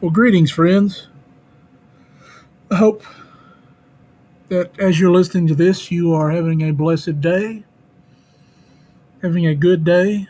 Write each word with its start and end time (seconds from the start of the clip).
Well, 0.00 0.10
greetings, 0.10 0.50
friends. 0.50 1.08
I 2.70 2.76
hope 2.76 3.04
that 4.48 4.72
as 4.80 4.98
you're 4.98 5.10
listening 5.10 5.46
to 5.48 5.54
this, 5.54 5.90
you 5.90 6.14
are 6.14 6.30
having 6.30 6.62
a 6.62 6.72
blessed 6.72 7.20
day, 7.20 7.64
having 9.20 9.46
a 9.46 9.54
good 9.54 9.84
day. 9.84 10.26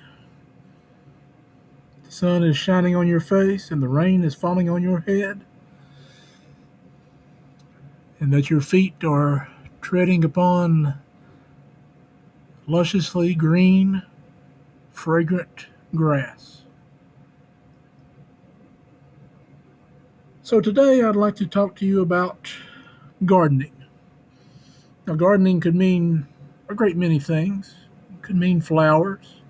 The 2.02 2.10
sun 2.10 2.42
is 2.42 2.56
shining 2.58 2.96
on 2.96 3.06
your 3.06 3.20
face 3.20 3.70
and 3.70 3.80
the 3.80 3.86
rain 3.86 4.24
is 4.24 4.34
falling 4.34 4.68
on 4.68 4.82
your 4.82 5.02
head, 5.02 5.42
and 8.18 8.32
that 8.32 8.50
your 8.50 8.60
feet 8.60 9.04
are 9.04 9.48
treading 9.80 10.24
upon 10.24 10.98
lusciously 12.66 13.36
green, 13.36 14.02
fragrant 14.90 15.68
grass. 15.94 16.59
So, 20.50 20.60
today 20.60 21.00
I'd 21.00 21.14
like 21.14 21.36
to 21.36 21.46
talk 21.46 21.76
to 21.76 21.86
you 21.86 22.02
about 22.02 22.52
gardening. 23.24 23.70
Now, 25.06 25.14
gardening 25.14 25.60
could 25.60 25.76
mean 25.76 26.26
a 26.68 26.74
great 26.74 26.96
many 26.96 27.20
things. 27.20 27.76
It 28.12 28.22
could 28.22 28.34
mean 28.34 28.60
flowers, 28.60 29.42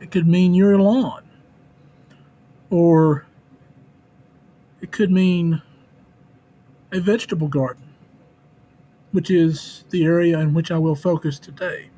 it 0.00 0.12
could 0.12 0.28
mean 0.28 0.54
your 0.54 0.78
lawn, 0.78 1.28
or 2.70 3.26
it 4.80 4.92
could 4.92 5.10
mean 5.10 5.60
a 6.92 7.00
vegetable 7.00 7.48
garden, 7.48 7.92
which 9.10 9.32
is 9.32 9.86
the 9.90 10.04
area 10.04 10.38
in 10.38 10.54
which 10.54 10.70
I 10.70 10.78
will 10.78 10.94
focus 10.94 11.40
today. 11.40 11.90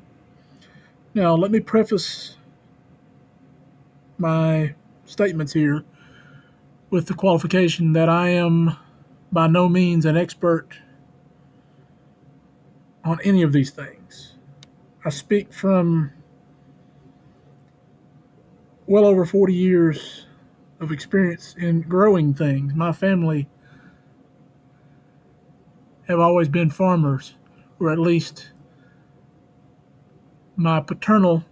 Now, 1.13 1.35
let 1.35 1.51
me 1.51 1.59
preface 1.59 2.37
my 4.17 4.73
statements 5.05 5.53
here 5.53 5.85
with 6.91 7.07
the 7.07 7.13
qualification 7.13 7.93
that 7.93 8.09
I 8.09 8.27
am 8.29 8.75
by 9.31 9.47
no 9.47 9.69
means 9.69 10.05
an 10.05 10.17
expert 10.17 10.77
on 13.03 13.17
any 13.23 13.41
of 13.41 13.53
these 13.53 13.71
things. 13.71 14.35
I 15.05 15.09
speak 15.09 15.53
from 15.53 16.11
well 18.85 19.05
over 19.05 19.25
40 19.25 19.53
years 19.53 20.27
of 20.81 20.91
experience 20.91 21.55
in 21.57 21.81
growing 21.81 22.33
things. 22.33 22.75
My 22.75 22.91
family 22.91 23.47
have 26.09 26.19
always 26.19 26.49
been 26.49 26.69
farmers, 26.69 27.35
or 27.79 27.89
at 27.89 27.99
least 27.99 28.51
my 30.57 30.81
paternal 30.81 31.45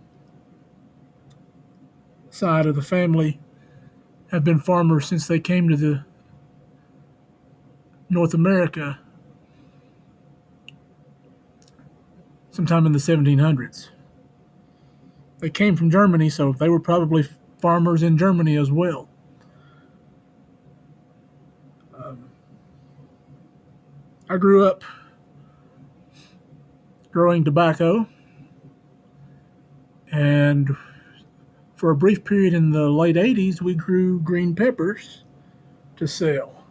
side 2.29 2.65
of 2.65 2.75
the 2.75 2.81
family 2.81 3.39
have 4.31 4.43
been 4.43 4.59
farmers 4.59 5.07
since 5.07 5.27
they 5.27 5.39
came 5.39 5.69
to 5.69 5.75
the 5.75 6.05
North 8.09 8.33
America 8.33 8.99
sometime 12.51 12.85
in 12.85 12.91
the 12.91 12.99
1700s. 12.99 13.89
They 15.39 15.49
came 15.49 15.75
from 15.75 15.89
Germany, 15.89 16.29
so 16.29 16.51
they 16.51 16.69
were 16.69 16.79
probably 16.79 17.27
farmers 17.59 18.03
in 18.03 18.17
Germany 18.17 18.57
as 18.57 18.71
well. 18.71 19.07
Um, 21.97 22.29
I 24.29 24.37
grew 24.37 24.65
up 24.65 24.83
growing 27.11 27.43
tobacco 27.43 28.07
and 30.11 30.75
for 31.79 31.91
a 31.91 31.95
brief 31.95 32.25
period 32.25 32.53
in 32.53 32.71
the 32.71 32.89
late 32.89 33.15
80s, 33.15 33.61
we 33.61 33.73
grew 33.73 34.19
green 34.19 34.53
peppers 34.53 35.23
to 35.95 36.05
sell. 36.05 36.65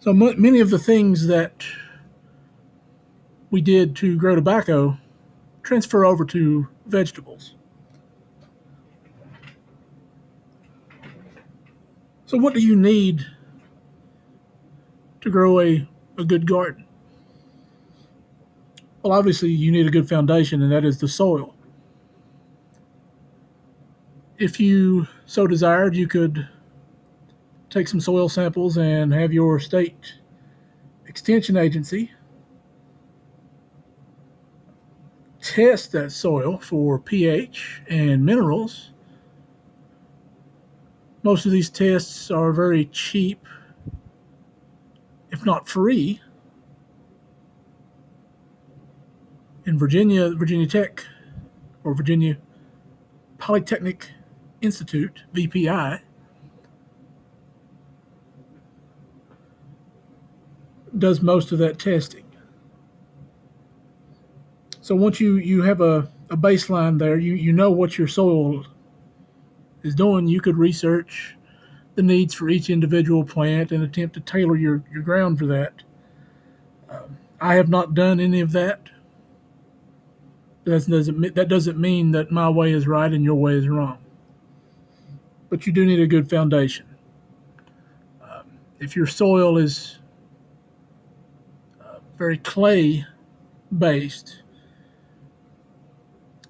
So 0.00 0.12
many 0.12 0.58
of 0.58 0.70
the 0.70 0.78
things 0.78 1.28
that 1.28 1.64
we 3.50 3.60
did 3.60 3.94
to 3.96 4.16
grow 4.16 4.34
tobacco 4.34 4.98
transfer 5.62 6.04
over 6.04 6.24
to 6.24 6.66
vegetables. 6.86 7.54
So, 12.26 12.38
what 12.38 12.54
do 12.54 12.60
you 12.60 12.74
need 12.74 13.24
to 15.20 15.30
grow 15.30 15.60
a, 15.60 15.88
a 16.18 16.24
good 16.24 16.44
garden? 16.44 16.86
Well, 19.02 19.12
obviously, 19.12 19.50
you 19.50 19.70
need 19.70 19.86
a 19.86 19.90
good 19.90 20.08
foundation, 20.08 20.60
and 20.60 20.72
that 20.72 20.84
is 20.84 20.98
the 20.98 21.08
soil 21.08 21.54
if 24.38 24.60
you 24.60 25.06
so 25.26 25.46
desired, 25.46 25.96
you 25.96 26.06
could 26.06 26.48
take 27.70 27.88
some 27.88 28.00
soil 28.00 28.28
samples 28.28 28.78
and 28.78 29.12
have 29.12 29.32
your 29.32 29.58
state 29.58 30.14
extension 31.06 31.56
agency 31.56 32.10
test 35.40 35.92
that 35.92 36.12
soil 36.12 36.58
for 36.58 36.98
pH 36.98 37.82
and 37.88 38.24
minerals. 38.24 38.92
Most 41.22 41.46
of 41.46 41.52
these 41.52 41.70
tests 41.70 42.30
are 42.30 42.52
very 42.52 42.86
cheap, 42.86 43.46
if 45.30 45.44
not 45.44 45.68
free. 45.68 46.20
In 49.64 49.78
Virginia, 49.78 50.30
Virginia 50.34 50.66
Tech 50.66 51.04
or 51.84 51.94
Virginia 51.94 52.36
Polytechnic 53.38 54.10
Institute, 54.60 55.22
VPI, 55.34 56.00
does 60.96 61.22
most 61.22 61.52
of 61.52 61.58
that 61.58 61.78
testing. 61.78 62.24
So 64.80 64.96
once 64.96 65.20
you, 65.20 65.36
you 65.36 65.62
have 65.62 65.80
a, 65.80 66.10
a 66.30 66.36
baseline 66.36 66.98
there, 66.98 67.18
you, 67.18 67.34
you 67.34 67.52
know 67.52 67.70
what 67.70 67.98
your 67.98 68.08
soil 68.08 68.64
is 69.82 69.94
doing, 69.94 70.26
you 70.26 70.40
could 70.40 70.56
research 70.56 71.36
the 71.94 72.02
needs 72.02 72.34
for 72.34 72.48
each 72.48 72.70
individual 72.70 73.22
plant 73.24 73.70
and 73.70 73.84
attempt 73.84 74.14
to 74.14 74.20
tailor 74.20 74.56
your, 74.56 74.82
your 74.92 75.02
ground 75.02 75.38
for 75.38 75.46
that. 75.46 75.82
Um, 76.90 77.18
I 77.40 77.54
have 77.54 77.68
not 77.68 77.94
done 77.94 78.18
any 78.18 78.40
of 78.40 78.52
that. 78.52 78.88
That 80.64 80.86
doesn't, 80.88 81.34
that 81.34 81.48
doesn't 81.48 81.78
mean 81.78 82.12
that 82.12 82.30
my 82.30 82.48
way 82.48 82.72
is 82.72 82.86
right 82.86 83.12
and 83.12 83.24
your 83.24 83.36
way 83.36 83.52
is 83.52 83.68
wrong 83.68 83.98
but 85.48 85.66
you 85.66 85.72
do 85.72 85.84
need 85.84 86.00
a 86.00 86.06
good 86.06 86.28
foundation. 86.28 86.86
Um, 88.22 88.58
if 88.80 88.96
your 88.96 89.06
soil 89.06 89.58
is 89.58 89.98
uh, 91.80 91.98
very 92.16 92.38
clay 92.38 93.04
based, 93.76 94.42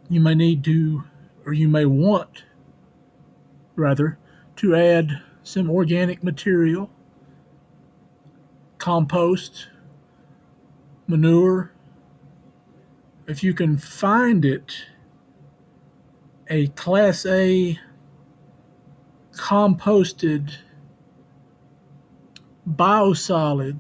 you 0.09 0.21
may 0.21 0.35
need 0.35 0.65
to, 0.65 1.05
or 1.45 1.53
you 1.53 1.69
may 1.69 1.85
want, 1.85 2.45
rather, 3.77 4.19
to 4.57 4.75
add 4.75 5.23
some 5.43 5.71
organic 5.71 6.23
material, 6.23 6.91
compost, 8.79 9.69
manure. 11.07 11.73
If 13.27 13.43
you 13.43 13.53
can 13.55 13.77
find 13.77 14.45
it, 14.45 14.87
a 16.49 16.69
Class 16.69 17.27
A 17.27 17.79
composted 19.39 20.53
biosolid 22.69 23.79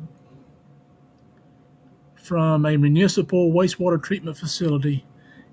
from 2.14 2.64
a 2.64 2.76
municipal 2.76 3.52
wastewater 3.52 4.02
treatment 4.02 4.36
facility 4.36 5.04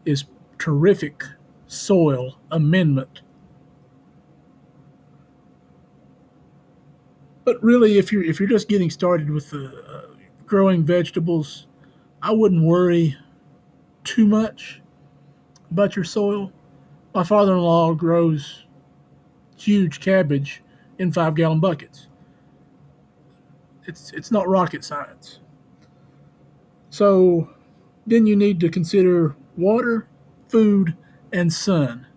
is 0.06 0.26
terrific 0.60 1.24
soil 1.68 2.38
amendment. 2.52 3.22
But 7.44 7.62
really, 7.64 7.98
if 7.98 8.12
you're 8.12 8.24
if 8.24 8.40
you're 8.40 8.50
just 8.50 8.68
getting 8.68 8.90
started 8.90 9.30
with 9.30 9.54
uh, 9.54 9.70
growing 10.46 10.84
vegetables, 10.84 11.68
I 12.22 12.32
wouldn't 12.32 12.64
worry 12.64 13.18
too 14.04 14.28
much 14.28 14.82
about 15.72 15.96
your 15.96 16.06
soil. 16.06 16.52
My 17.14 17.24
father-in-law 17.24 17.94
grows 17.96 18.65
huge 19.56 20.00
cabbage 20.00 20.64
in 21.00 21.12
five 21.12 21.36
gallon 21.36 21.60
buckets. 21.60 22.08
It's, 23.88 24.12
it's 24.14 24.32
not 24.32 24.48
rocket 24.48 24.84
science. 24.84 25.40
So 26.90 27.50
then 28.08 28.26
you 28.26 28.36
need 28.36 28.60
to 28.62 28.70
consider 28.70 29.36
water, 29.58 30.08
food, 30.48 30.96
and 31.32 31.52
sun. 31.52 32.08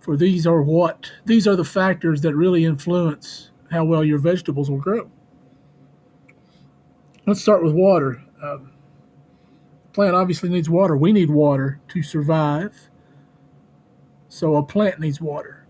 For 0.00 0.16
these 0.16 0.46
are 0.46 0.60
what 0.60 1.10
these 1.24 1.48
are 1.48 1.56
the 1.56 1.64
factors 1.64 2.20
that 2.22 2.34
really 2.34 2.66
influence 2.66 3.50
how 3.70 3.84
well 3.84 4.04
your 4.04 4.18
vegetables 4.18 4.70
will 4.70 4.78
grow. 4.78 5.10
Let's 7.26 7.40
start 7.40 7.64
with 7.64 7.72
water. 7.72 8.22
Um, 8.42 8.72
plant 9.94 10.14
obviously 10.14 10.50
needs 10.50 10.68
water. 10.68 10.96
We 10.96 11.12
need 11.12 11.30
water 11.30 11.80
to 11.88 12.02
survive 12.02 12.90
So 14.34 14.56
a 14.56 14.64
plant 14.64 14.98
needs 14.98 15.20
water. 15.20 15.64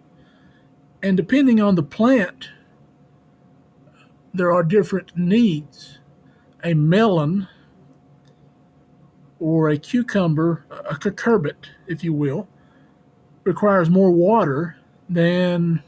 And 1.02 1.18
depending 1.18 1.60
on 1.60 1.74
the 1.74 1.82
plant, 1.82 2.48
there 4.32 4.50
are 4.52 4.62
different 4.62 5.14
needs. 5.14 5.98
A 6.64 6.72
melon 6.72 7.46
or 9.38 9.68
a 9.68 9.76
cucumber, 9.76 10.64
a 10.70 10.94
cucurbit, 10.94 11.56
if 11.88 12.02
you 12.02 12.14
will, 12.14 12.48
requires 13.44 13.90
more 13.90 14.10
water 14.10 14.78
than 15.10 15.82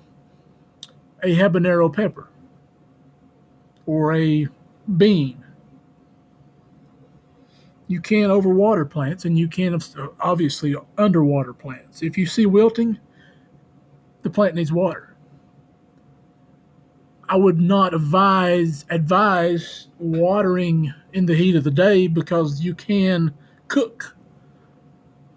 a 1.22 1.34
habanero 1.34 1.90
pepper 1.90 2.28
or 3.86 4.14
a 4.14 4.48
bean. 4.98 5.42
You 7.88 8.00
can 8.00 8.30
overwater 8.30 8.88
plants 8.88 9.24
and 9.24 9.38
you 9.38 9.48
can 9.48 9.78
obviously 10.20 10.74
underwater 10.98 11.52
plants. 11.52 12.02
If 12.02 12.18
you 12.18 12.26
see 12.26 12.46
wilting, 12.46 12.98
the 14.22 14.30
plant 14.30 14.56
needs 14.56 14.72
water. 14.72 15.14
I 17.28 17.36
would 17.36 17.60
not 17.60 17.94
advise 17.94 18.84
advise 18.90 19.88
watering 19.98 20.92
in 21.12 21.26
the 21.26 21.34
heat 21.34 21.56
of 21.56 21.64
the 21.64 21.70
day 21.70 22.06
because 22.06 22.60
you 22.60 22.74
can 22.74 23.34
cook 23.68 24.16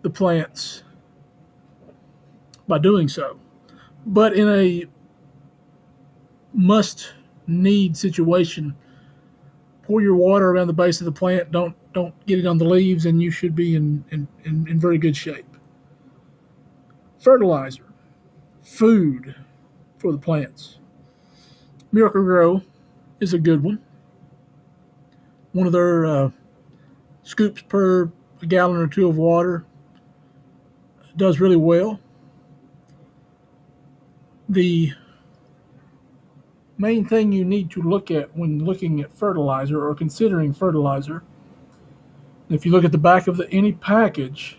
the 0.02 0.10
plants 0.10 0.84
by 2.68 2.78
doing 2.78 3.08
so. 3.08 3.40
But 4.06 4.34
in 4.34 4.48
a 4.48 4.86
must 6.54 7.14
need 7.48 7.98
situation, 7.98 8.76
pour 9.84 10.02
your 10.02 10.16
water 10.16 10.52
around 10.52 10.68
the 10.68 10.74
base 10.74 11.02
of 11.02 11.06
the 11.06 11.12
plant. 11.12 11.52
Don't 11.52 11.76
don't 11.94 12.14
get 12.26 12.40
it 12.40 12.46
on 12.46 12.58
the 12.58 12.66
leaves, 12.66 13.06
and 13.06 13.22
you 13.22 13.32
should 13.32 13.56
be 13.56 13.76
in 13.76 14.04
in, 14.12 14.28
in, 14.44 14.68
in 14.68 14.80
very 14.80 14.98
good 14.98 15.16
shape. 15.16 15.46
Fertilizer, 17.20 17.86
food 18.62 19.36
for 19.98 20.12
the 20.12 20.18
plants. 20.18 20.80
Miracle-Gro 21.92 22.62
is 23.20 23.34
a 23.34 23.40
good 23.40 23.64
one. 23.64 23.82
One 25.52 25.66
of 25.66 25.74
their 25.74 26.06
uh, 26.06 26.30
scoops 27.24 27.62
per 27.64 28.12
gallon 28.48 28.78
or 28.78 28.88
two 28.88 29.10
of 29.10 29.18
water 29.18 29.66
does 31.18 31.40
really 31.40 31.56
well. 31.56 32.00
The 34.48 34.94
main 36.78 37.06
thing 37.06 37.32
you 37.32 37.44
need 37.44 37.70
to 37.72 37.82
look 37.82 38.10
at 38.10 38.36
when 38.38 38.64
looking 38.64 39.02
at 39.02 39.12
fertilizer 39.12 39.86
or 39.86 39.94
considering 39.94 40.54
fertilizer, 40.54 41.24
if 42.50 42.66
you 42.66 42.72
look 42.72 42.84
at 42.84 42.92
the 42.92 42.98
back 42.98 43.28
of 43.28 43.38
the, 43.38 43.50
any 43.52 43.74
package, 43.74 44.58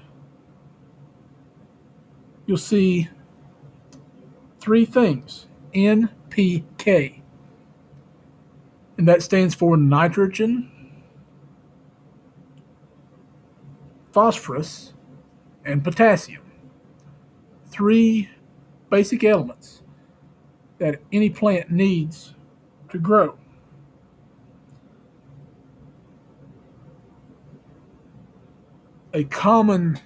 you'll 2.46 2.56
see 2.56 3.08
three 4.60 4.84
things 4.84 5.46
NPK 5.74 7.20
and 9.00 9.08
that 9.08 9.22
stands 9.22 9.54
for 9.54 9.78
nitrogen, 9.78 10.70
phosphorus, 14.12 14.92
and 15.64 15.82
potassium. 15.82 16.42
Three 17.70 18.28
basic 18.90 19.24
elements 19.24 19.82
that 20.76 21.00
any 21.10 21.30
plant 21.30 21.70
needs 21.70 22.34
to 22.90 22.98
grow. 22.98 23.38
A 29.12 29.24
common, 29.24 29.98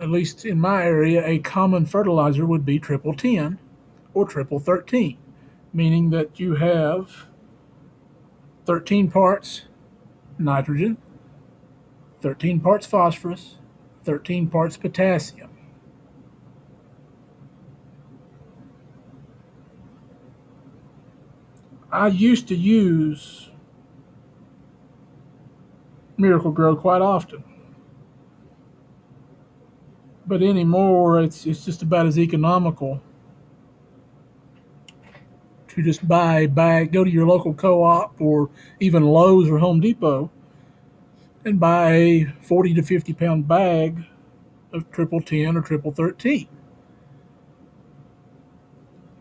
at 0.00 0.10
least 0.10 0.44
in 0.44 0.60
my 0.60 0.84
area, 0.84 1.26
a 1.26 1.38
common 1.38 1.86
fertilizer 1.86 2.44
would 2.46 2.64
be 2.64 2.78
triple 2.78 3.14
10 3.14 3.58
or 4.14 4.26
triple 4.26 4.58
13 4.58 5.18
meaning 5.76 6.08
that 6.08 6.40
you 6.40 6.54
have 6.54 7.26
13 8.64 9.10
parts 9.10 9.66
nitrogen, 10.38 10.96
13 12.22 12.60
parts 12.60 12.86
phosphorus, 12.86 13.56
13 14.04 14.48
parts 14.48 14.78
potassium. 14.78 15.50
I 21.92 22.08
used 22.08 22.48
to 22.48 22.56
use 22.56 23.50
Miracle-Gro 26.16 26.76
quite 26.76 27.02
often. 27.02 27.44
But 30.26 30.42
anymore, 30.42 31.20
it's, 31.20 31.46
it's 31.46 31.64
just 31.64 31.82
about 31.82 32.06
as 32.06 32.18
economical 32.18 33.00
to 35.68 35.82
just 35.82 36.08
buy 36.08 36.40
a 36.40 36.48
bag, 36.48 36.90
go 36.90 37.04
to 37.04 37.10
your 37.10 37.26
local 37.26 37.54
co 37.54 37.82
op 37.82 38.20
or 38.20 38.50
even 38.80 39.04
Lowe's 39.04 39.48
or 39.48 39.58
Home 39.58 39.80
Depot 39.80 40.30
and 41.44 41.60
buy 41.60 41.92
a 41.92 42.24
40 42.42 42.74
to 42.74 42.82
50 42.82 43.12
pound 43.12 43.46
bag 43.46 44.04
of 44.72 44.90
triple 44.90 45.20
10 45.20 45.56
or 45.56 45.60
triple 45.60 45.92
13. 45.92 46.48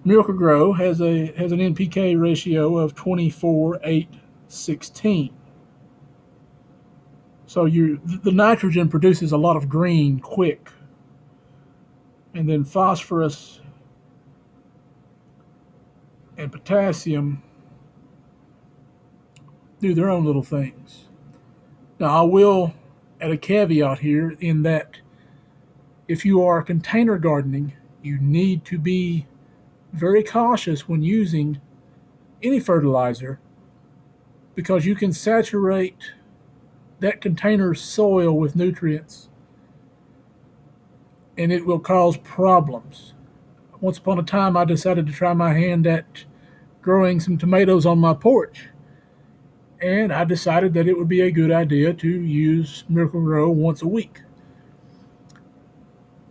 Miracle-Gro 0.03 0.73
has 0.73 1.01
a 1.01 1.27
has 1.33 1.51
an 1.51 1.59
NPK 1.59 2.19
ratio 2.19 2.77
of 2.77 2.95
24 2.95 3.79
8 3.83 4.09
16. 4.47 5.33
So 7.55 7.63
you 7.63 8.01
the 8.03 8.33
nitrogen 8.33 8.89
produces 8.89 9.31
a 9.31 9.37
lot 9.37 9.55
of 9.55 9.69
green 9.69 10.19
quick. 10.19 10.69
And 12.33 12.49
then 12.49 12.65
phosphorus 12.65 13.61
and 16.37 16.51
potassium 16.51 17.43
do 19.79 19.93
their 19.93 20.09
own 20.09 20.25
little 20.25 20.43
things. 20.43 21.05
Now, 21.97 22.07
I 22.07 22.21
will 22.23 22.73
add 23.21 23.31
a 23.31 23.37
caveat 23.37 23.99
here 23.99 24.35
in 24.41 24.63
that 24.63 24.97
if 26.09 26.25
you 26.25 26.43
are 26.43 26.61
container 26.61 27.17
gardening, 27.17 27.71
you 28.01 28.19
need 28.19 28.65
to 28.65 28.77
be 28.77 29.27
very 29.93 30.23
cautious 30.23 30.89
when 30.89 31.03
using 31.03 31.61
any 32.43 32.59
fertilizer 32.59 33.39
because 34.55 34.85
you 34.85 34.93
can 34.93 35.13
saturate 35.13 36.11
that 36.99 37.21
container's 37.21 37.81
soil 37.81 38.37
with 38.37 38.55
nutrients 38.55 39.29
and 41.37 41.51
it 41.51 41.65
will 41.65 41.79
cause 41.79 42.17
problems 42.17 43.15
once 43.85 43.97
upon 43.99 44.17
a 44.17 44.23
time, 44.23 44.57
I 44.57 44.65
decided 44.65 45.05
to 45.05 45.13
try 45.13 45.33
my 45.33 45.53
hand 45.53 45.85
at 45.85 46.25
growing 46.81 47.19
some 47.19 47.37
tomatoes 47.37 47.85
on 47.85 47.99
my 47.99 48.15
porch. 48.15 48.69
And 49.79 50.11
I 50.11 50.23
decided 50.23 50.73
that 50.73 50.87
it 50.87 50.97
would 50.97 51.07
be 51.07 51.21
a 51.21 51.31
good 51.31 51.51
idea 51.51 51.93
to 51.93 52.07
use 52.07 52.83
Miracle-Gro 52.89 53.49
once 53.51 53.81
a 53.81 53.87
week. 53.87 54.21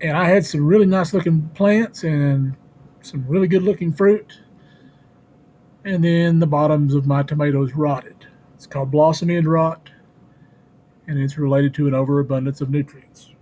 And 0.00 0.16
I 0.16 0.24
had 0.24 0.44
some 0.44 0.66
really 0.66 0.86
nice 0.86 1.14
looking 1.14 1.48
plants 1.50 2.02
and 2.02 2.56
some 3.02 3.24
really 3.28 3.46
good 3.46 3.62
looking 3.62 3.92
fruit. 3.92 4.40
And 5.84 6.02
then 6.02 6.40
the 6.40 6.46
bottoms 6.46 6.94
of 6.94 7.06
my 7.06 7.22
tomatoes 7.22 7.74
rotted. 7.74 8.26
It's 8.56 8.66
called 8.66 8.90
blossom 8.90 9.30
end 9.30 9.46
rot, 9.46 9.90
and 11.06 11.18
it's 11.18 11.38
related 11.38 11.74
to 11.74 11.86
an 11.86 11.94
overabundance 11.94 12.60
of 12.60 12.70
nutrients. 12.70 13.34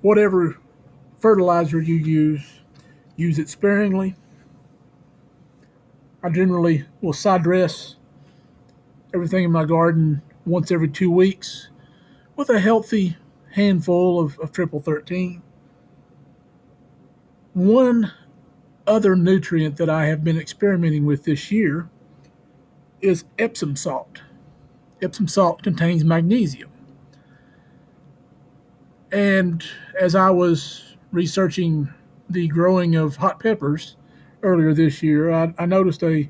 whatever 0.00 0.56
fertilizer 1.18 1.80
you 1.80 1.94
use, 1.94 2.60
use 3.16 3.38
it 3.38 3.48
sparingly. 3.48 4.14
I 6.22 6.30
generally 6.30 6.84
will 7.00 7.12
side 7.12 7.42
dress 7.42 7.96
everything 9.14 9.44
in 9.44 9.52
my 9.52 9.64
garden 9.64 10.22
once 10.44 10.70
every 10.70 10.88
two 10.88 11.10
weeks 11.10 11.68
with 12.36 12.50
a 12.50 12.60
healthy 12.60 13.16
handful 13.52 14.20
of, 14.20 14.38
of 14.38 14.52
triple 14.52 14.80
13. 14.80 15.42
One 17.54 18.12
other 18.86 19.16
nutrient 19.16 19.76
that 19.76 19.90
I 19.90 20.06
have 20.06 20.22
been 20.22 20.38
experimenting 20.38 21.04
with 21.04 21.24
this 21.24 21.50
year 21.50 21.88
is 23.00 23.24
Epsom 23.38 23.76
salt. 23.76 24.22
Epsom 25.02 25.28
salt 25.28 25.62
contains 25.62 26.04
magnesium. 26.04 26.70
And 29.12 29.64
as 29.98 30.14
I 30.14 30.30
was 30.30 30.96
researching 31.12 31.88
the 32.28 32.48
growing 32.48 32.96
of 32.96 33.16
hot 33.16 33.40
peppers 33.40 33.96
earlier 34.42 34.74
this 34.74 35.02
year, 35.02 35.32
I, 35.32 35.54
I 35.58 35.66
noticed 35.66 36.02
a, 36.02 36.28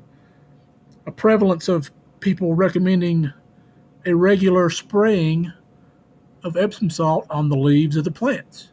a 1.05 1.11
prevalence 1.11 1.67
of 1.67 1.91
people 2.19 2.53
recommending 2.53 3.31
a 4.05 4.13
regular 4.13 4.69
spraying 4.69 5.51
of 6.43 6.55
Epsom 6.55 6.89
salt 6.89 7.25
on 7.29 7.49
the 7.49 7.57
leaves 7.57 7.97
of 7.97 8.05
the 8.05 8.11
plants 8.11 8.71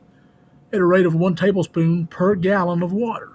at 0.72 0.78
a 0.78 0.84
rate 0.84 1.06
of 1.06 1.14
one 1.14 1.34
tablespoon 1.34 2.06
per 2.06 2.34
gallon 2.34 2.82
of 2.82 2.92
water. 2.92 3.32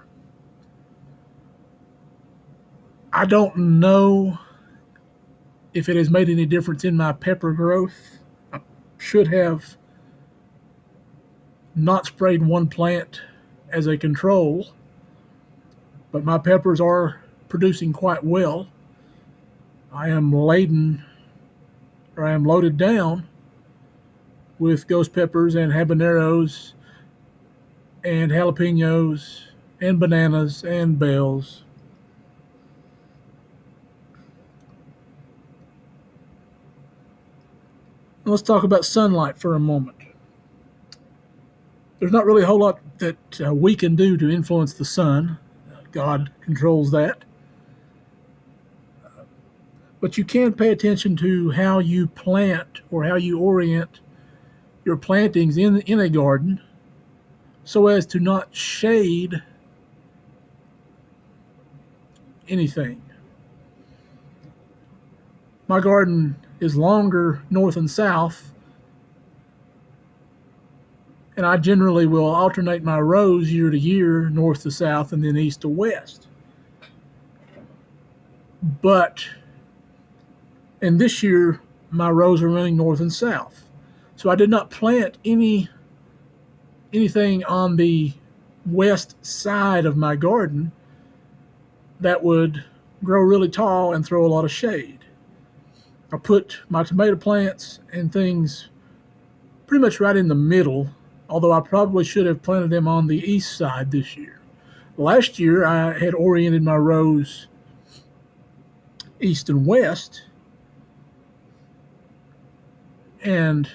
I 3.12 3.26
don't 3.26 3.54
know 3.56 4.38
if 5.74 5.88
it 5.88 5.96
has 5.96 6.10
made 6.10 6.28
any 6.28 6.46
difference 6.46 6.84
in 6.84 6.96
my 6.96 7.12
pepper 7.12 7.52
growth. 7.52 8.18
I 8.52 8.60
should 8.98 9.28
have 9.28 9.76
not 11.74 12.06
sprayed 12.06 12.42
one 12.42 12.68
plant 12.68 13.22
as 13.70 13.86
a 13.86 13.96
control, 13.96 14.68
but 16.10 16.24
my 16.24 16.38
peppers 16.38 16.80
are 16.80 17.22
producing 17.48 17.92
quite 17.92 18.22
well. 18.22 18.68
I 19.92 20.08
am 20.08 20.32
laden, 20.32 21.04
or 22.16 22.26
I 22.26 22.32
am 22.32 22.44
loaded 22.44 22.76
down 22.76 23.26
with 24.58 24.86
ghost 24.86 25.12
peppers 25.12 25.54
and 25.54 25.72
habaneros 25.72 26.72
and 28.04 28.30
jalapenos 28.30 29.46
and 29.80 29.98
bananas 29.98 30.64
and 30.64 30.98
bells. 30.98 31.61
Let's 38.32 38.40
talk 38.40 38.64
about 38.64 38.86
sunlight 38.86 39.36
for 39.36 39.54
a 39.54 39.60
moment. 39.60 39.98
There's 41.98 42.12
not 42.12 42.24
really 42.24 42.44
a 42.44 42.46
whole 42.46 42.60
lot 42.60 42.80
that 42.96 43.40
uh, 43.44 43.52
we 43.52 43.76
can 43.76 43.94
do 43.94 44.16
to 44.16 44.30
influence 44.30 44.72
the 44.72 44.86
sun. 44.86 45.36
God 45.90 46.32
controls 46.40 46.90
that. 46.92 47.26
But 50.00 50.16
you 50.16 50.24
can 50.24 50.54
pay 50.54 50.70
attention 50.70 51.14
to 51.16 51.50
how 51.50 51.80
you 51.80 52.06
plant 52.06 52.80
or 52.90 53.04
how 53.04 53.16
you 53.16 53.38
orient 53.38 54.00
your 54.86 54.96
plantings 54.96 55.58
in, 55.58 55.82
in 55.82 56.00
a 56.00 56.08
garden 56.08 56.58
so 57.64 57.88
as 57.88 58.06
to 58.06 58.18
not 58.18 58.56
shade 58.56 59.42
anything. 62.48 63.02
My 65.68 65.80
garden 65.80 66.36
is 66.62 66.76
longer 66.76 67.42
north 67.50 67.76
and 67.76 67.90
south, 67.90 68.52
and 71.36 71.44
I 71.44 71.56
generally 71.56 72.06
will 72.06 72.26
alternate 72.26 72.84
my 72.84 73.00
rows 73.00 73.50
year 73.50 73.70
to 73.70 73.78
year, 73.78 74.30
north 74.30 74.62
to 74.62 74.70
south, 74.70 75.12
and 75.12 75.24
then 75.24 75.36
east 75.36 75.62
to 75.62 75.68
west. 75.68 76.28
But, 78.80 79.26
and 80.80 81.00
this 81.00 81.22
year, 81.22 81.60
my 81.90 82.10
rows 82.10 82.42
are 82.42 82.48
running 82.48 82.76
north 82.76 83.00
and 83.00 83.12
south. 83.12 83.66
So 84.14 84.30
I 84.30 84.36
did 84.36 84.50
not 84.50 84.70
plant 84.70 85.18
any 85.24 85.68
anything 86.92 87.42
on 87.44 87.76
the 87.76 88.12
west 88.66 89.16
side 89.24 89.86
of 89.86 89.96
my 89.96 90.14
garden 90.14 90.70
that 92.00 92.22
would 92.22 92.62
grow 93.02 93.22
really 93.22 93.48
tall 93.48 93.94
and 93.94 94.04
throw 94.04 94.24
a 94.24 94.28
lot 94.28 94.44
of 94.44 94.52
shade. 94.52 95.01
I 96.12 96.18
put 96.18 96.60
my 96.68 96.82
tomato 96.84 97.16
plants 97.16 97.80
and 97.92 98.12
things 98.12 98.68
pretty 99.66 99.80
much 99.80 99.98
right 99.98 100.16
in 100.16 100.28
the 100.28 100.34
middle, 100.34 100.88
although 101.30 101.52
I 101.52 101.60
probably 101.60 102.04
should 102.04 102.26
have 102.26 102.42
planted 102.42 102.68
them 102.68 102.86
on 102.86 103.06
the 103.06 103.18
east 103.18 103.56
side 103.56 103.90
this 103.90 104.14
year. 104.14 104.38
Last 104.98 105.38
year, 105.38 105.64
I 105.64 105.98
had 105.98 106.14
oriented 106.14 106.62
my 106.62 106.76
rows 106.76 107.46
east 109.20 109.48
and 109.48 109.64
west, 109.64 110.24
and 113.24 113.70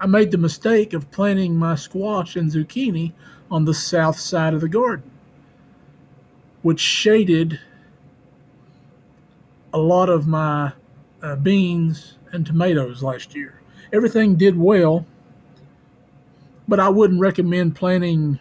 I 0.00 0.06
made 0.06 0.30
the 0.30 0.38
mistake 0.38 0.92
of 0.92 1.10
planting 1.10 1.56
my 1.56 1.74
squash 1.74 2.36
and 2.36 2.48
zucchini 2.48 3.12
on 3.50 3.64
the 3.64 3.74
south 3.74 4.20
side 4.20 4.54
of 4.54 4.60
the 4.60 4.68
garden, 4.68 5.10
which 6.62 6.78
shaded 6.78 7.58
a 9.72 9.78
lot 9.78 10.08
of 10.08 10.28
my 10.28 10.72
uh, 11.22 11.36
beans 11.36 12.18
and 12.32 12.44
tomatoes 12.44 13.02
last 13.02 13.34
year. 13.34 13.60
Everything 13.92 14.36
did 14.36 14.58
well, 14.58 15.06
but 16.66 16.80
I 16.80 16.88
wouldn't 16.88 17.20
recommend 17.20 17.76
planting 17.76 18.38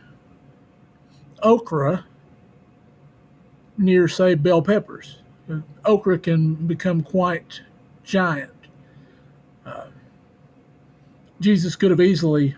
okra 1.43 2.05
near, 3.77 4.07
say, 4.07 4.35
bell 4.35 4.61
peppers. 4.61 5.17
Okra 5.85 6.19
can 6.19 6.55
become 6.55 7.01
quite 7.03 7.61
giant. 8.03 8.51
Uh, 9.65 9.87
Jesus 11.39 11.75
could 11.75 11.91
have 11.91 11.99
easily, 11.99 12.55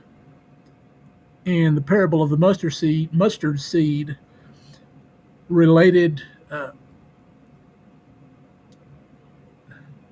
in 1.46 1.76
the 1.76 1.82
parable 1.82 2.22
of 2.22 2.30
the 2.30 2.38
mustard 2.38 2.74
seed, 2.74 3.14
mustard 3.14 3.60
seed, 3.60 4.18
related 5.50 6.22
uh, 6.52 6.72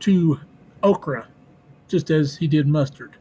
to 0.01 0.39
okra, 0.83 1.27
just 1.87 2.09
as 2.09 2.35
he 2.35 2.47
did 2.47 2.67
mustard. 2.67 3.15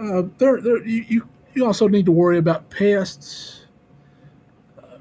Uh, 0.00 0.22
there, 0.38 0.60
there, 0.60 0.84
you, 0.86 1.26
you 1.54 1.64
also 1.64 1.88
need 1.88 2.04
to 2.04 2.12
worry 2.12 2.38
about 2.38 2.68
pests. 2.68 3.66
Uh, 4.78 4.98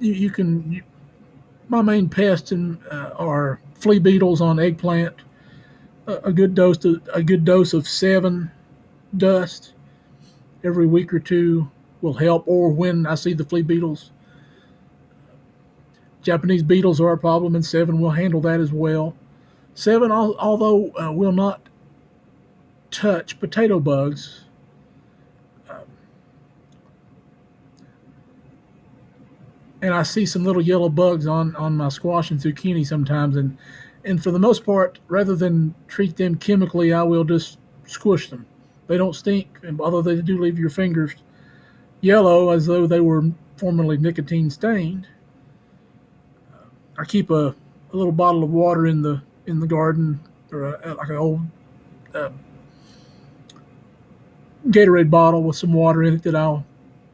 you, 0.00 0.12
you, 0.12 0.30
can. 0.30 0.70
You, 0.70 0.82
my 1.68 1.82
main 1.82 2.08
pests 2.08 2.52
in, 2.52 2.78
uh, 2.90 3.10
are 3.16 3.60
flea 3.74 3.98
beetles 3.98 4.40
on 4.40 4.58
eggplant. 4.58 5.14
A, 6.06 6.16
a 6.24 6.32
good 6.32 6.54
dose 6.54 6.84
of, 6.84 7.08
a 7.14 7.22
good 7.22 7.44
dose 7.44 7.72
of 7.72 7.84
Sevin 7.84 8.50
dust 9.16 9.74
every 10.64 10.86
week 10.86 11.14
or 11.14 11.20
two 11.20 11.70
will 12.00 12.14
help. 12.14 12.44
Or 12.46 12.70
when 12.70 13.06
I 13.06 13.14
see 13.14 13.32
the 13.32 13.44
flea 13.44 13.62
beetles, 13.62 14.10
Japanese 16.26 16.64
beetles 16.64 17.00
are 17.00 17.12
a 17.12 17.18
problem, 17.18 17.54
and 17.54 17.62
Sevin 17.62 18.00
will 18.00 18.10
handle 18.10 18.40
that 18.40 18.58
as 18.58 18.72
well. 18.72 19.14
Sevin, 19.76 20.10
although 20.10 20.90
uh, 21.00 21.12
will 21.12 21.30
not 21.30 21.68
touch 22.90 23.38
potato 23.38 23.78
bugs, 23.78 24.44
um, 25.70 25.84
and 29.80 29.94
I 29.94 30.02
see 30.02 30.26
some 30.26 30.44
little 30.44 30.62
yellow 30.62 30.88
bugs 30.88 31.28
on 31.28 31.54
on 31.54 31.76
my 31.76 31.90
squash 31.90 32.32
and 32.32 32.40
zucchini 32.40 32.84
sometimes, 32.84 33.36
and 33.36 33.56
and 34.04 34.20
for 34.20 34.32
the 34.32 34.40
most 34.40 34.66
part, 34.66 34.98
rather 35.06 35.36
than 35.36 35.76
treat 35.86 36.16
them 36.16 36.34
chemically, 36.34 36.92
I 36.92 37.04
will 37.04 37.22
just 37.22 37.58
squish 37.86 38.30
them. 38.30 38.46
They 38.88 38.96
don't 38.98 39.14
stink, 39.14 39.60
and 39.62 39.80
although 39.80 40.02
they 40.02 40.20
do 40.20 40.40
leave 40.40 40.58
your 40.58 40.70
fingers 40.70 41.14
yellow 42.00 42.50
as 42.50 42.66
though 42.66 42.88
they 42.88 43.00
were 43.00 43.30
formerly 43.56 43.96
nicotine 43.96 44.50
stained. 44.50 45.06
I 46.98 47.04
keep 47.04 47.30
a, 47.30 47.54
a 47.92 47.96
little 47.96 48.12
bottle 48.12 48.42
of 48.42 48.50
water 48.50 48.86
in 48.86 49.02
the 49.02 49.22
in 49.46 49.60
the 49.60 49.66
garden, 49.66 50.20
or 50.50 50.74
a, 50.74 50.94
like 50.94 51.08
an 51.08 51.16
old 51.16 51.40
uh, 52.14 52.30
Gatorade 54.68 55.10
bottle 55.10 55.42
with 55.42 55.56
some 55.56 55.72
water 55.72 56.02
in 56.02 56.14
it 56.14 56.22
that 56.24 56.34
I'll 56.34 56.64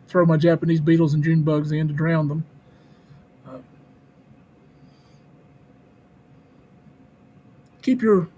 throw 0.07 0.25
my 0.25 0.37
Japanese 0.37 0.81
beetles 0.81 1.15
and 1.15 1.23
June 1.23 1.43
bugs 1.43 1.73
in 1.73 1.89
to 1.89 1.95
drown 1.95 2.29
them. 2.29 2.45
Uh, 3.47 3.59
keep 7.83 8.01
your 8.01 8.29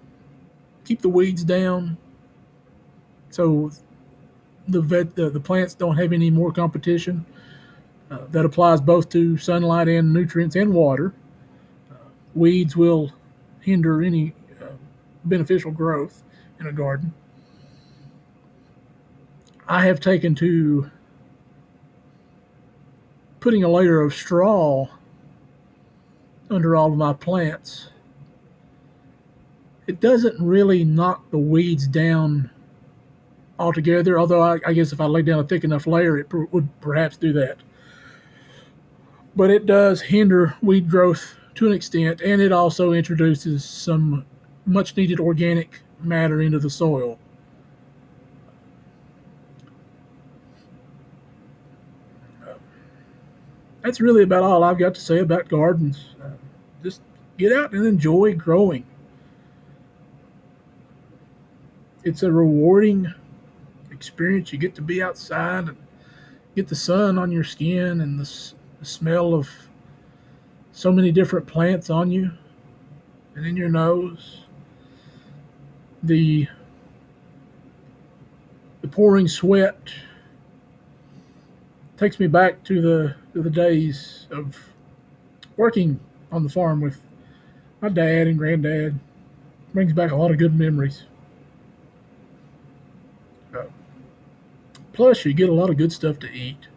keep 0.85 1.03
the 1.03 1.09
weeds 1.09 1.45
down, 1.45 1.97
so 3.31 3.71
the 4.67 4.81
vet 4.81 5.15
the, 5.15 5.29
the 5.29 5.41
plants 5.41 5.75
don't 5.75 5.97
have 5.97 6.13
any 6.13 6.31
more 6.31 6.53
competition. 6.53 7.27
Uh, 8.11 8.19
that 8.31 8.45
applies 8.45 8.81
both 8.81 9.09
to 9.09 9.37
sunlight 9.39 9.89
and 9.89 10.13
nutrients 10.13 10.57
and 10.57 10.73
water 10.73 11.15
weeds 12.35 12.77
will 12.77 13.13
hinder 13.61 14.03
any 14.03 14.35
uh, 14.61 14.67
beneficial 15.25 15.71
growth 15.71 16.23
in 16.61 16.67
a 16.67 16.73
garden. 16.73 17.13
I 19.67 19.87
have 19.87 20.01
taken 20.01 20.35
to 20.37 20.91
putting 23.41 23.65
a 23.65 23.69
layer 23.69 24.01
of 24.01 24.15
straw 24.15 24.89
under 26.51 26.77
all 26.77 26.93
of 26.93 26.99
my 26.99 27.13
plants. 27.13 27.89
It 29.87 30.01
doesn't 30.01 30.41
really 30.41 30.85
knock 30.85 31.31
the 31.31 31.39
weeds 31.39 31.87
down 31.87 32.51
altogether, 33.59 34.19
although 34.19 34.43
I, 34.43 34.59
I 34.67 34.73
guess 34.73 34.93
if 34.93 35.01
I 35.01 35.07
lay 35.07 35.23
down 35.23 35.41
a 35.41 35.45
thick 35.45 35.65
enough 35.65 35.87
layer, 35.87 36.19
it 36.19 36.33
would 36.33 36.69
perhaps 36.81 37.17
do 37.17 37.33
that. 37.35 37.59
But 39.37 39.51
it 39.51 39.67
does 39.67 40.03
hinder 40.03 40.57
weed 40.63 40.89
growth 40.89 41.37
to 41.55 41.67
an 41.67 41.73
extent, 41.73 42.21
and 42.21 42.43
it 42.43 42.53
also 42.53 42.93
introduces 42.93 43.65
some 43.65 44.25
much 44.67 44.97
needed 44.97 45.21
organic 45.21 45.81
matter 46.01 46.41
into 46.41 46.59
the 46.59 46.71
soil. 46.71 47.19
That's 53.83 54.01
really 54.01 54.23
about 54.23 54.43
all 54.43 54.65
I've 54.65 54.79
got 54.79 54.95
to 54.95 55.01
say 55.01 55.19
about 55.19 55.49
gardens. 55.49 56.15
Uh, 56.23 56.31
just 56.83 57.03
get 57.37 57.53
out 57.53 57.73
and 57.73 57.87
enjoy 57.87 58.35
growing. 58.35 58.87
It's 62.03 62.23
a 62.23 62.33
rewarding 62.33 63.13
experience. 63.91 64.53
You 64.53 64.59
get 64.59 64.75
to 64.77 64.83
be 64.83 65.03
outside 65.03 65.69
and 65.69 65.77
get 66.57 66.69
the 66.69 66.75
sun 66.75 67.19
on 67.19 67.31
your 67.31 67.45
skin 67.45 68.01
and 68.01 68.19
the, 68.19 68.53
the 68.81 68.87
smell 68.87 69.35
of 69.35 69.51
so 70.75 70.91
many 70.91 71.13
different 71.13 71.47
plants 71.47 71.89
on 71.89 72.11
you 72.11 72.33
and 73.37 73.47
in 73.47 73.57
your 73.57 73.69
nose. 73.69 74.41
The 76.03 76.49
the 78.83 78.89
pouring 78.89 79.29
sweat 79.29 79.79
takes 81.97 82.19
me 82.19 82.27
back 82.27 82.63
to 82.65 82.83
the 82.83 83.15
to 83.33 83.43
the 83.43 83.51
days 83.51 84.27
of 84.31 84.59
working 85.57 85.99
on 86.33 86.43
the 86.43 86.49
farm 86.49 86.81
with 86.81 87.01
my 87.81 87.89
dad 87.89 88.27
and 88.27 88.37
granddad. 88.37 88.99
Brings 89.73 89.93
back 89.93 90.11
a 90.11 90.17
lot 90.17 90.33
of 90.33 90.39
good 90.39 90.59
memories. 90.59 91.05
Uh, 93.57 93.63
plus, 94.93 95.25
you 95.25 95.33
get 95.35 95.49
a 95.49 95.53
lot 95.53 95.71
of 95.71 95.77
good 95.77 95.93
stuff 95.93 96.19
to 96.21 96.31
eat. 96.31 96.69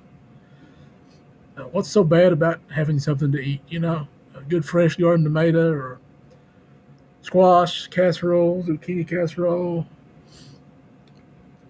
Uh, 1.57 1.63
what's 1.71 1.89
so 1.89 2.03
bad 2.03 2.31
about 2.31 2.59
having 2.69 2.99
something 2.99 3.31
to 3.31 3.39
eat? 3.39 3.61
You 3.67 3.79
know, 3.79 4.07
a 4.35 4.41
good 4.41 4.63
fresh 4.63 4.95
garden 4.95 5.23
tomato 5.23 5.71
or 5.71 5.99
squash 7.21 7.87
casserole, 7.87 8.63
zucchini 8.63 9.07
casserole, 9.07 9.87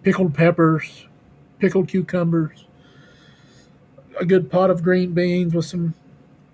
pickled 0.03 0.33
peppers, 0.33 1.07
pickled 1.59 1.87
cucumbers, 1.87 2.65
a 4.19 4.25
good 4.25 4.51
pot 4.51 4.69
of 4.69 4.83
green 4.83 5.13
beans 5.13 5.53
with 5.53 5.65
some 5.65 5.93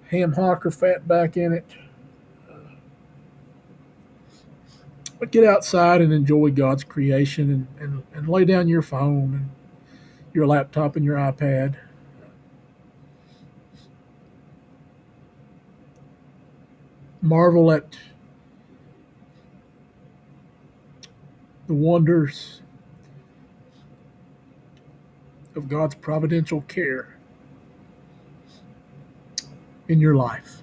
ham 0.10 0.34
hock 0.34 0.66
or 0.66 0.72
fat 0.72 1.08
back 1.08 1.36
in 1.36 1.54
it. 1.54 1.66
But 5.20 5.32
get 5.32 5.46
outside 5.46 6.02
and 6.02 6.14
enjoy 6.14 6.52
God's 6.52 6.84
creation 6.84 7.50
and, 7.50 7.68
and, 7.80 8.04
and 8.14 8.30
lay 8.30 8.46
down 8.46 8.68
your 8.68 8.82
phone 8.82 9.34
and 9.34 9.50
your 10.34 10.46
laptop 10.46 10.96
and 10.96 11.06
your 11.06 11.16
iPad. 11.16 11.78
Marvel 17.24 17.72
at 17.72 17.98
the 21.68 21.74
wonders 21.74 22.62
of 25.56 25.70
God's 25.70 25.96
providential 25.96 26.62
care 26.62 27.16
in 29.88 30.02
your 30.02 30.16
life. 30.16 30.62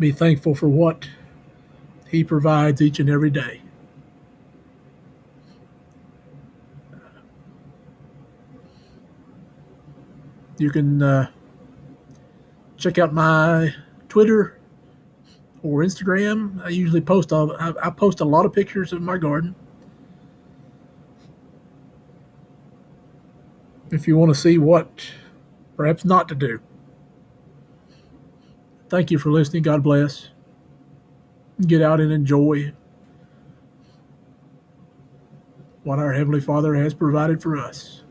Be 0.00 0.10
thankful 0.10 0.56
for 0.56 0.68
what 0.68 1.08
He 2.08 2.24
provides 2.24 2.82
each 2.82 2.98
and 2.98 3.08
every 3.08 3.30
day. 3.30 3.62
You 10.58 10.70
can 10.70 11.02
uh, 11.02 11.30
check 12.82 12.98
out 12.98 13.14
my 13.14 13.72
Twitter 14.08 14.58
or 15.62 15.80
Instagram. 15.80 16.64
I 16.64 16.70
usually 16.70 17.00
post 17.00 17.32
all, 17.32 17.52
I, 17.56 17.72
I 17.80 17.90
post 17.90 18.20
a 18.20 18.24
lot 18.24 18.44
of 18.44 18.52
pictures 18.52 18.92
of 18.92 19.00
my 19.00 19.16
garden. 19.16 19.54
If 23.92 24.08
you 24.08 24.16
want 24.16 24.34
to 24.34 24.40
see 24.40 24.58
what 24.58 25.12
perhaps 25.76 26.04
not 26.04 26.28
to 26.28 26.34
do. 26.34 26.60
Thank 28.88 29.10
you 29.10 29.18
for 29.18 29.30
listening. 29.30 29.62
God 29.62 29.82
bless. 29.82 30.30
Get 31.66 31.82
out 31.82 32.00
and 32.00 32.10
enjoy 32.10 32.72
what 35.84 35.98
our 35.98 36.12
Heavenly 36.12 36.40
Father 36.40 36.74
has 36.74 36.94
provided 36.94 37.42
for 37.42 37.56
us. 37.56 38.01